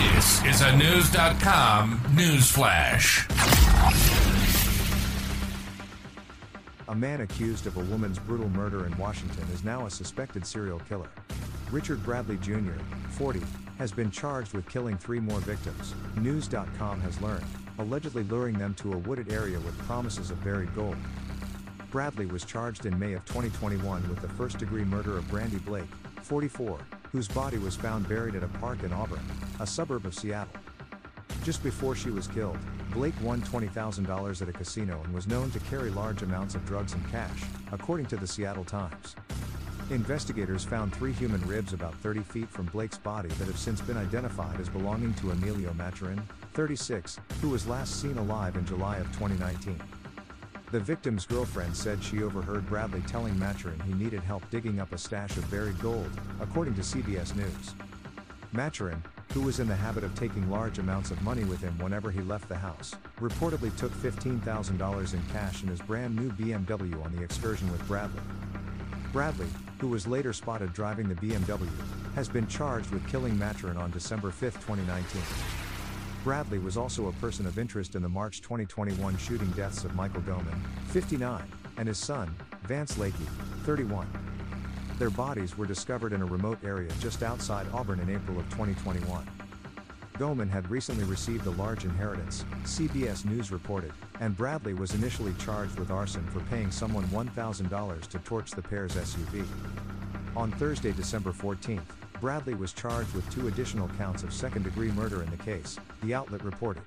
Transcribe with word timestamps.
This 0.00 0.42
is 0.46 0.62
a 0.62 0.74
News.com 0.78 2.00
news 2.14 2.50
flash. 2.50 3.28
A 6.88 6.94
man 6.94 7.20
accused 7.20 7.66
of 7.66 7.76
a 7.76 7.80
woman's 7.80 8.18
brutal 8.18 8.48
murder 8.48 8.86
in 8.86 8.96
Washington 8.96 9.44
is 9.52 9.62
now 9.62 9.84
a 9.84 9.90
suspected 9.90 10.46
serial 10.46 10.78
killer. 10.88 11.10
Richard 11.70 12.02
Bradley 12.02 12.38
Jr., 12.38 12.80
40, 13.10 13.42
has 13.76 13.92
been 13.92 14.10
charged 14.10 14.54
with 14.54 14.66
killing 14.70 14.96
three 14.96 15.20
more 15.20 15.40
victims, 15.40 15.94
News.com 16.16 16.98
has 17.02 17.20
learned, 17.20 17.44
allegedly 17.78 18.22
luring 18.24 18.58
them 18.58 18.72
to 18.76 18.94
a 18.94 18.96
wooded 18.96 19.30
area 19.30 19.60
with 19.60 19.76
promises 19.80 20.30
of 20.30 20.42
buried 20.42 20.74
gold. 20.74 20.96
Bradley 21.90 22.24
was 22.24 22.46
charged 22.46 22.86
in 22.86 22.98
May 22.98 23.12
of 23.12 23.24
2021 23.26 24.08
with 24.08 24.22
the 24.22 24.28
first 24.30 24.56
degree 24.56 24.84
murder 24.84 25.18
of 25.18 25.28
Brandy 25.28 25.58
Blake, 25.58 25.90
44, 26.22 26.78
whose 27.12 27.28
body 27.28 27.58
was 27.58 27.76
found 27.76 28.08
buried 28.08 28.34
at 28.34 28.42
a 28.42 28.48
park 28.48 28.82
in 28.82 28.92
Auburn, 28.92 29.24
a 29.58 29.66
suburb 29.66 30.06
of 30.06 30.14
Seattle. 30.14 30.52
Just 31.42 31.62
before 31.62 31.94
she 31.94 32.10
was 32.10 32.26
killed, 32.26 32.58
Blake 32.92 33.14
won 33.22 33.40
$20,000 33.42 34.42
at 34.42 34.48
a 34.48 34.52
casino 34.52 35.00
and 35.04 35.14
was 35.14 35.26
known 35.26 35.50
to 35.50 35.60
carry 35.60 35.90
large 35.90 36.22
amounts 36.22 36.54
of 36.54 36.64
drugs 36.66 36.92
and 36.92 37.10
cash, 37.10 37.42
according 37.72 38.06
to 38.06 38.16
the 38.16 38.26
Seattle 38.26 38.64
Times. 38.64 39.16
Investigators 39.90 40.64
found 40.64 40.94
three 40.94 41.12
human 41.12 41.40
ribs 41.48 41.72
about 41.72 41.94
30 41.96 42.20
feet 42.20 42.48
from 42.48 42.66
Blake's 42.66 42.98
body 42.98 43.28
that 43.30 43.46
have 43.46 43.58
since 43.58 43.80
been 43.80 43.96
identified 43.96 44.60
as 44.60 44.68
belonging 44.68 45.14
to 45.14 45.32
Emilio 45.32 45.72
Maturin, 45.74 46.22
36, 46.54 47.18
who 47.40 47.48
was 47.48 47.66
last 47.66 48.00
seen 48.00 48.18
alive 48.18 48.54
in 48.56 48.64
July 48.64 48.98
of 48.98 49.06
2019. 49.12 49.80
The 50.70 50.78
victim's 50.78 51.26
girlfriend 51.26 51.76
said 51.76 52.00
she 52.00 52.22
overheard 52.22 52.64
Bradley 52.68 53.00
telling 53.00 53.36
Maturin 53.36 53.80
he 53.80 53.92
needed 53.94 54.20
help 54.20 54.48
digging 54.50 54.78
up 54.78 54.92
a 54.92 54.98
stash 54.98 55.36
of 55.36 55.50
buried 55.50 55.80
gold, 55.80 56.08
according 56.40 56.74
to 56.74 56.82
CBS 56.82 57.34
News. 57.34 57.74
Maturin, 58.52 59.02
who 59.32 59.40
was 59.40 59.58
in 59.58 59.66
the 59.66 59.74
habit 59.74 60.04
of 60.04 60.14
taking 60.14 60.48
large 60.48 60.78
amounts 60.78 61.10
of 61.10 61.20
money 61.22 61.42
with 61.42 61.60
him 61.60 61.76
whenever 61.78 62.12
he 62.12 62.20
left 62.20 62.48
the 62.48 62.56
house, 62.56 62.94
reportedly 63.18 63.74
took 63.76 63.90
$15,000 63.94 65.14
in 65.14 65.22
cash 65.32 65.64
in 65.64 65.68
his 65.68 65.80
brand 65.80 66.14
new 66.14 66.30
BMW 66.30 67.04
on 67.04 67.16
the 67.16 67.22
excursion 67.22 67.70
with 67.72 67.84
Bradley. 67.88 68.22
Bradley, 69.12 69.48
who 69.80 69.88
was 69.88 70.06
later 70.06 70.32
spotted 70.32 70.72
driving 70.72 71.08
the 71.08 71.16
BMW, 71.16 71.68
has 72.14 72.28
been 72.28 72.46
charged 72.46 72.92
with 72.92 73.06
killing 73.08 73.36
Maturin 73.36 73.76
on 73.76 73.90
December 73.90 74.30
5, 74.30 74.54
2019. 74.54 75.69
Bradley 76.22 76.58
was 76.58 76.76
also 76.76 77.08
a 77.08 77.12
person 77.12 77.46
of 77.46 77.58
interest 77.58 77.94
in 77.94 78.02
the 78.02 78.08
March 78.08 78.42
2021 78.42 79.16
shooting 79.16 79.50
deaths 79.52 79.84
of 79.84 79.94
Michael 79.94 80.20
Goman, 80.20 80.62
59, 80.88 81.42
and 81.78 81.88
his 81.88 81.96
son, 81.96 82.34
Vance 82.64 82.98
Lakey, 82.98 83.26
31. 83.64 84.06
Their 84.98 85.08
bodies 85.08 85.56
were 85.56 85.64
discovered 85.64 86.12
in 86.12 86.20
a 86.20 86.26
remote 86.26 86.58
area 86.62 86.90
just 87.00 87.22
outside 87.22 87.66
Auburn 87.72 88.00
in 88.00 88.10
April 88.10 88.38
of 88.38 88.44
2021. 88.50 89.26
Goman 90.18 90.50
had 90.50 90.70
recently 90.70 91.04
received 91.04 91.46
a 91.46 91.52
large 91.52 91.86
inheritance, 91.86 92.44
CBS 92.64 93.24
News 93.24 93.50
reported, 93.50 93.92
and 94.20 94.36
Bradley 94.36 94.74
was 94.74 94.92
initially 94.92 95.32
charged 95.38 95.78
with 95.78 95.90
arson 95.90 96.26
for 96.26 96.40
paying 96.40 96.70
someone 96.70 97.04
$1,000 97.04 98.06
to 98.08 98.18
torch 98.18 98.50
the 98.50 98.60
pair's 98.60 98.94
SUV. 98.94 99.46
On 100.36 100.52
Thursday, 100.52 100.92
December 100.92 101.32
14, 101.32 101.80
Bradley 102.20 102.52
was 102.52 102.74
charged 102.74 103.14
with 103.14 103.28
two 103.32 103.48
additional 103.48 103.88
counts 103.96 104.22
of 104.22 104.32
second 104.32 104.64
degree 104.64 104.90
murder 104.90 105.22
in 105.22 105.30
the 105.30 105.38
case, 105.38 105.78
the 106.02 106.12
outlet 106.12 106.44
reported. 106.44 106.82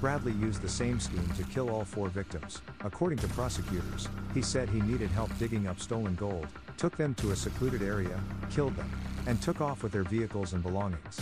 Bradley 0.00 0.32
used 0.32 0.62
the 0.62 0.68
same 0.68 0.98
scheme 1.00 1.28
to 1.36 1.42
kill 1.44 1.68
all 1.68 1.84
four 1.84 2.08
victims. 2.08 2.62
According 2.82 3.18
to 3.18 3.28
prosecutors, 3.28 4.08
he 4.32 4.40
said 4.40 4.70
he 4.70 4.80
needed 4.80 5.10
help 5.10 5.36
digging 5.38 5.66
up 5.66 5.78
stolen 5.78 6.14
gold, 6.14 6.46
took 6.78 6.96
them 6.96 7.14
to 7.16 7.32
a 7.32 7.36
secluded 7.36 7.82
area, 7.82 8.18
killed 8.48 8.74
them, 8.76 8.90
and 9.26 9.42
took 9.42 9.60
off 9.60 9.82
with 9.82 9.92
their 9.92 10.04
vehicles 10.04 10.54
and 10.54 10.62
belongings. 10.62 11.20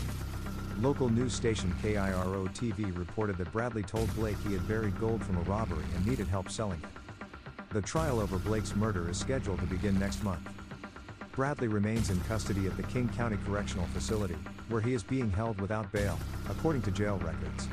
Local 0.80 1.08
news 1.08 1.32
station 1.32 1.74
KIRO 1.82 2.46
TV 2.48 2.96
reported 2.96 3.38
that 3.38 3.50
Bradley 3.50 3.82
told 3.82 4.14
Blake 4.14 4.36
he 4.46 4.52
had 4.52 4.68
buried 4.68 5.00
gold 5.00 5.24
from 5.24 5.38
a 5.38 5.42
robbery 5.42 5.84
and 5.96 6.06
needed 6.06 6.28
help 6.28 6.48
selling 6.48 6.80
it. 6.80 7.72
The 7.72 7.82
trial 7.82 8.20
over 8.20 8.38
Blake's 8.38 8.76
murder 8.76 9.10
is 9.10 9.18
scheduled 9.18 9.58
to 9.60 9.66
begin 9.66 9.98
next 9.98 10.22
month. 10.22 10.48
Bradley 11.36 11.68
remains 11.68 12.08
in 12.08 12.18
custody 12.22 12.66
at 12.66 12.74
the 12.78 12.82
King 12.84 13.10
County 13.10 13.36
Correctional 13.44 13.86
Facility, 13.88 14.36
where 14.70 14.80
he 14.80 14.94
is 14.94 15.02
being 15.02 15.30
held 15.30 15.60
without 15.60 15.92
bail, 15.92 16.18
according 16.48 16.80
to 16.82 16.90
jail 16.90 17.18
records. 17.18 17.68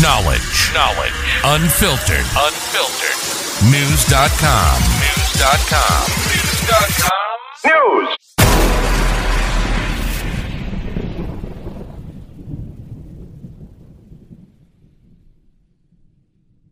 Knowledge. 0.00 0.72
Knowledge. 0.72 1.12
Unfiltered. 1.44 2.24
Unfiltered. 2.34 3.16
News.com. 3.70 4.80
News.com. 5.00 6.06
News.com. 6.32 8.08
News. 8.08 8.25